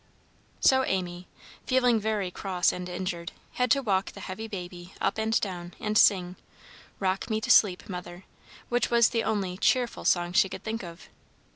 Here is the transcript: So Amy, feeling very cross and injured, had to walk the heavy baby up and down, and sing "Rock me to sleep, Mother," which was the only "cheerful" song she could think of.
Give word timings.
So 0.61 0.83
Amy, 0.83 1.27
feeling 1.67 1.99
very 1.99 2.31
cross 2.31 2.71
and 2.71 2.89
injured, 2.89 3.33
had 3.51 3.69
to 3.69 3.83
walk 3.83 4.13
the 4.13 4.19
heavy 4.21 4.47
baby 4.47 4.95
up 4.99 5.19
and 5.19 5.39
down, 5.39 5.75
and 5.79 5.95
sing 5.95 6.37
"Rock 6.99 7.29
me 7.29 7.39
to 7.39 7.51
sleep, 7.51 7.87
Mother," 7.87 8.23
which 8.67 8.89
was 8.89 9.09
the 9.09 9.23
only 9.23 9.57
"cheerful" 9.59 10.03
song 10.03 10.33
she 10.33 10.49
could 10.49 10.63
think 10.63 10.81
of. 10.83 11.07